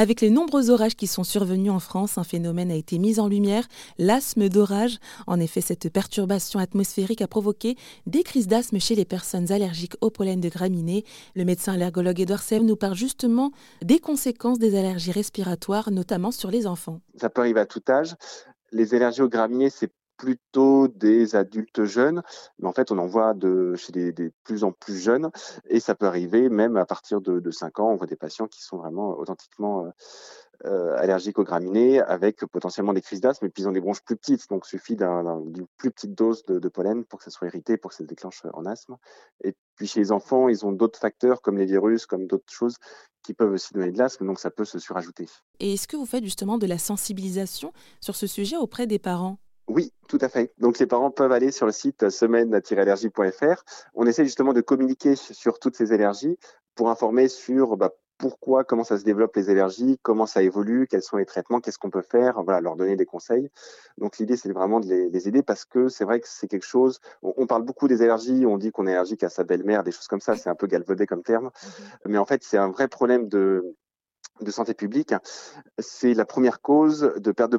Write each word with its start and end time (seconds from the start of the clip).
Avec 0.00 0.20
les 0.20 0.30
nombreux 0.30 0.70
orages 0.70 0.94
qui 0.94 1.08
sont 1.08 1.24
survenus 1.24 1.72
en 1.72 1.80
France, 1.80 2.18
un 2.18 2.22
phénomène 2.22 2.70
a 2.70 2.76
été 2.76 3.00
mis 3.00 3.18
en 3.18 3.26
lumière, 3.26 3.66
l'asthme 3.98 4.48
d'orage. 4.48 4.98
En 5.26 5.40
effet, 5.40 5.60
cette 5.60 5.92
perturbation 5.92 6.60
atmosphérique 6.60 7.20
a 7.20 7.26
provoqué 7.26 7.74
des 8.06 8.22
crises 8.22 8.46
d'asthme 8.46 8.78
chez 8.78 8.94
les 8.94 9.04
personnes 9.04 9.50
allergiques 9.50 9.96
au 10.00 10.10
pollen 10.10 10.40
de 10.40 10.48
graminées. 10.48 11.04
Le 11.34 11.44
médecin 11.44 11.72
allergologue 11.72 12.20
Edouard 12.20 12.42
Sèvres 12.42 12.64
nous 12.64 12.76
parle 12.76 12.94
justement 12.94 13.50
des 13.82 13.98
conséquences 13.98 14.60
des 14.60 14.78
allergies 14.78 15.10
respiratoires, 15.10 15.90
notamment 15.90 16.30
sur 16.30 16.52
les 16.52 16.68
enfants. 16.68 17.00
Ça 17.20 17.28
peut 17.28 17.40
arriver 17.40 17.58
à 17.58 17.66
tout 17.66 17.82
âge. 17.88 18.14
Les 18.70 18.94
allergies 18.94 19.22
aux 19.22 19.28
graminées, 19.28 19.68
c'est 19.68 19.90
plutôt 20.18 20.88
des 20.88 21.36
adultes 21.36 21.84
jeunes, 21.84 22.22
mais 22.58 22.68
en 22.68 22.72
fait, 22.72 22.90
on 22.90 22.98
en 22.98 23.06
voit 23.06 23.34
chez 23.76 24.12
des, 24.12 24.30
plus 24.44 24.64
en 24.64 24.72
plus 24.72 24.98
jeunes, 24.98 25.30
et 25.68 25.80
ça 25.80 25.94
peut 25.94 26.06
arriver 26.06 26.48
même 26.50 26.76
à 26.76 26.84
partir 26.84 27.20
de, 27.20 27.40
de 27.40 27.50
5 27.50 27.78
ans. 27.80 27.90
On 27.90 27.96
voit 27.96 28.06
des 28.06 28.16
patients 28.16 28.48
qui 28.48 28.62
sont 28.62 28.76
vraiment 28.76 29.16
authentiquement 29.16 29.86
euh, 29.86 29.90
euh, 30.66 30.96
allergiques 30.98 31.38
aux 31.38 31.44
graminées, 31.44 32.00
avec 32.00 32.44
potentiellement 32.46 32.92
des 32.92 33.00
crises 33.00 33.20
d'asthme, 33.20 33.46
et 33.46 33.48
puis 33.48 33.62
ils 33.62 33.68
ont 33.68 33.72
des 33.72 33.80
bronches 33.80 34.02
plus 34.02 34.16
petites, 34.16 34.48
donc 34.50 34.64
il 34.66 34.70
suffit 34.70 34.96
d'une 34.96 35.66
plus 35.76 35.92
petite 35.92 36.14
dose 36.14 36.44
de, 36.46 36.68
pollen 36.68 37.04
pour 37.04 37.20
que 37.20 37.24
ça 37.24 37.30
soit 37.30 37.46
irrité, 37.46 37.76
pour 37.76 37.90
que 37.90 37.96
ça 37.96 38.02
se 38.02 38.08
déclenche 38.08 38.42
en 38.52 38.66
asthme. 38.66 38.96
Et 39.44 39.54
puis 39.76 39.86
chez 39.86 40.00
les 40.00 40.10
enfants, 40.10 40.48
ils 40.48 40.66
ont 40.66 40.72
d'autres 40.72 40.98
facteurs 40.98 41.42
comme 41.42 41.56
les 41.58 41.66
virus, 41.66 42.06
comme 42.06 42.26
d'autres 42.26 42.52
choses 42.52 42.76
qui 43.22 43.34
peuvent 43.34 43.52
aussi 43.52 43.72
donner 43.72 43.92
de 43.92 43.98
l'asthme, 43.98 44.26
donc 44.26 44.40
ça 44.40 44.50
peut 44.50 44.64
se 44.64 44.80
surajouter. 44.80 45.26
Et 45.60 45.74
est-ce 45.74 45.86
que 45.86 45.96
vous 45.96 46.06
faites 46.06 46.24
justement 46.24 46.58
de 46.58 46.66
la 46.66 46.78
sensibilisation 46.78 47.72
sur 48.00 48.16
ce 48.16 48.26
sujet 48.26 48.56
auprès 48.56 48.88
des 48.88 48.98
parents? 48.98 49.38
Oui, 49.68 49.92
tout 50.08 50.18
à 50.20 50.28
fait. 50.28 50.52
Donc 50.58 50.78
les 50.78 50.86
parents 50.86 51.10
peuvent 51.10 51.32
aller 51.32 51.50
sur 51.50 51.66
le 51.66 51.72
site 51.72 52.08
semaine-allergie.fr. 52.08 53.64
On 53.94 54.06
essaie 54.06 54.24
justement 54.24 54.52
de 54.52 54.62
communiquer 54.62 55.14
sur 55.14 55.58
toutes 55.58 55.76
ces 55.76 55.92
allergies 55.92 56.38
pour 56.74 56.90
informer 56.90 57.28
sur 57.28 57.76
bah, 57.76 57.92
pourquoi, 58.18 58.64
comment 58.64 58.82
ça 58.82 58.98
se 58.98 59.04
développe 59.04 59.36
les 59.36 59.50
allergies, 59.50 59.98
comment 60.02 60.26
ça 60.26 60.42
évolue, 60.42 60.86
quels 60.88 61.02
sont 61.02 61.18
les 61.18 61.26
traitements, 61.26 61.60
qu'est-ce 61.60 61.78
qu'on 61.78 61.90
peut 61.90 62.02
faire, 62.02 62.42
voilà, 62.42 62.60
leur 62.60 62.76
donner 62.76 62.96
des 62.96 63.06
conseils. 63.06 63.48
Donc 63.96 64.18
l'idée, 64.18 64.36
c'est 64.36 64.50
vraiment 64.52 64.80
de 64.80 64.86
les, 64.86 65.28
aider 65.28 65.42
parce 65.42 65.64
que 65.64 65.88
c'est 65.88 66.04
vrai 66.04 66.20
que 66.20 66.26
c'est 66.28 66.48
quelque 66.48 66.66
chose. 66.66 66.98
On, 67.22 67.46
parle 67.46 67.62
beaucoup 67.62 67.88
des 67.88 68.02
allergies, 68.02 68.44
on 68.46 68.58
dit 68.58 68.72
qu'on 68.72 68.86
est 68.86 68.92
allergique 68.92 69.22
à 69.22 69.28
sa 69.28 69.44
belle-mère, 69.44 69.84
des 69.84 69.92
choses 69.92 70.08
comme 70.08 70.20
ça. 70.20 70.34
C'est 70.34 70.50
un 70.50 70.56
peu 70.56 70.66
galvaudé 70.66 71.06
comme 71.06 71.22
terme, 71.22 71.44
mhm. 71.44 72.12
mais 72.12 72.18
en 72.18 72.24
fait, 72.24 72.42
c'est 72.42 72.58
un 72.58 72.70
vrai 72.70 72.88
problème 72.88 73.28
de 73.28 73.76
de 74.40 74.50
santé 74.50 74.74
publique, 74.74 75.14
c'est 75.78 76.14
la 76.14 76.24
première 76.24 76.60
cause 76.60 77.12
de 77.16 77.32
perte 77.32 77.52
de 77.52 77.58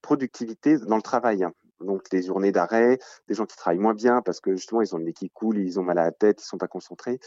productivité 0.00 0.78
dans 0.78 0.96
le 0.96 1.02
travail. 1.02 1.46
Donc 1.80 2.10
les 2.10 2.22
journées 2.22 2.52
d'arrêt, 2.52 2.98
des 3.28 3.34
gens 3.34 3.44
qui 3.44 3.56
travaillent 3.56 3.78
moins 3.78 3.94
bien 3.94 4.22
parce 4.22 4.40
que 4.40 4.56
justement 4.56 4.80
ils 4.80 4.94
ont 4.94 4.98
le 4.98 5.04
nez 5.04 5.12
qui 5.12 5.30
coule, 5.30 5.58
ils 5.58 5.78
ont 5.78 5.82
mal 5.82 5.98
à 5.98 6.04
la 6.04 6.12
tête, 6.12 6.40
ils 6.42 6.46
sont 6.46 6.58
pas 6.58 6.68
concentrés. 6.68 7.20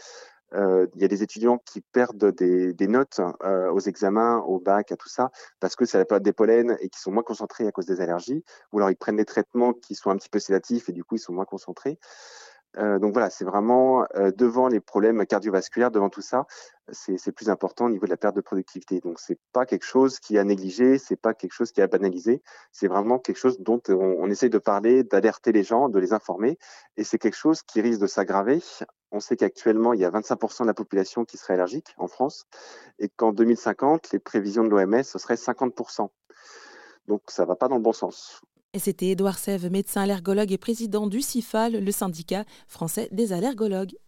Euh, 0.54 0.86
il 0.96 1.02
y 1.02 1.04
a 1.04 1.08
des 1.08 1.22
étudiants 1.22 1.58
qui 1.58 1.80
perdent 1.80 2.32
des, 2.34 2.88
notes 2.88 3.20
euh, 3.44 3.70
aux 3.70 3.80
examens, 3.80 4.38
au 4.38 4.58
bac, 4.58 4.90
à 4.90 4.96
tout 4.96 5.08
ça, 5.08 5.30
parce 5.60 5.76
que 5.76 5.84
c'est 5.84 5.98
la 5.98 6.04
période 6.04 6.24
des 6.24 6.32
pollens 6.32 6.76
et 6.80 6.88
qui 6.88 6.98
sont 6.98 7.12
moins 7.12 7.22
concentrés 7.22 7.68
à 7.68 7.72
cause 7.72 7.86
des 7.86 8.00
allergies, 8.00 8.44
ou 8.72 8.78
alors 8.78 8.90
ils 8.90 8.96
prennent 8.96 9.16
des 9.16 9.24
traitements 9.24 9.72
qui 9.72 9.94
sont 9.94 10.10
un 10.10 10.16
petit 10.16 10.28
peu 10.28 10.40
sédatifs 10.40 10.88
et 10.88 10.92
du 10.92 11.04
coup 11.04 11.14
ils 11.14 11.20
sont 11.20 11.32
moins 11.32 11.44
concentrés. 11.44 11.98
Euh, 12.78 12.98
donc 12.98 13.12
voilà, 13.12 13.30
c'est 13.30 13.44
vraiment 13.44 14.06
euh, 14.14 14.30
devant 14.30 14.68
les 14.68 14.80
problèmes 14.80 15.26
cardiovasculaires, 15.26 15.90
devant 15.90 16.08
tout 16.08 16.20
ça, 16.20 16.46
c'est 16.92 17.32
plus 17.32 17.50
important 17.50 17.86
au 17.86 17.90
niveau 17.90 18.06
de 18.06 18.10
la 18.10 18.16
perte 18.16 18.34
de 18.34 18.40
productivité. 18.40 19.00
Donc 19.00 19.18
c'est 19.20 19.38
pas 19.52 19.66
quelque 19.66 19.84
chose 19.84 20.18
qui 20.18 20.36
est 20.36 20.38
à 20.38 20.44
négliger, 20.44 20.98
c'est 20.98 21.16
pas 21.16 21.34
quelque 21.34 21.52
chose 21.52 21.72
qui 21.72 21.80
est 21.80 21.84
à 21.84 21.86
banaliser, 21.86 22.42
c'est 22.72 22.88
vraiment 22.88 23.18
quelque 23.18 23.36
chose 23.36 23.60
dont 23.60 23.80
on, 23.88 23.94
on 23.94 24.30
essaye 24.30 24.50
de 24.50 24.58
parler, 24.58 25.04
d'alerter 25.04 25.52
les 25.52 25.62
gens, 25.62 25.88
de 25.88 25.98
les 25.98 26.12
informer, 26.12 26.58
et 26.96 27.04
c'est 27.04 27.18
quelque 27.18 27.36
chose 27.36 27.62
qui 27.62 27.80
risque 27.80 28.00
de 28.00 28.06
s'aggraver. 28.06 28.60
On 29.12 29.20
sait 29.20 29.36
qu'actuellement 29.36 29.92
il 29.92 30.00
y 30.00 30.04
a 30.04 30.10
25% 30.10 30.62
de 30.62 30.66
la 30.68 30.74
population 30.74 31.24
qui 31.24 31.36
serait 31.36 31.54
allergique 31.54 31.94
en 31.96 32.08
France, 32.08 32.46
et 32.98 33.08
qu'en 33.08 33.32
2050 33.32 34.10
les 34.12 34.18
prévisions 34.18 34.64
de 34.64 34.68
l'OMS 34.68 35.02
ce 35.04 35.18
serait 35.18 35.34
50%. 35.34 36.08
Donc 37.06 37.22
ça 37.28 37.44
va 37.44 37.56
pas 37.56 37.68
dans 37.68 37.76
le 37.76 37.82
bon 37.82 37.92
sens. 37.92 38.40
C'était 38.78 39.08
Édouard 39.08 39.38
Sève, 39.38 39.68
médecin 39.68 40.02
allergologue 40.02 40.52
et 40.52 40.56
président 40.56 41.08
du 41.08 41.22
CIFAL, 41.22 41.84
le 41.84 41.90
syndicat 41.90 42.44
français 42.68 43.08
des 43.10 43.32
allergologues. 43.32 43.96